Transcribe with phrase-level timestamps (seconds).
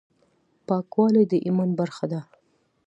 [0.67, 2.21] پاکوالي د ايمان برخه ده.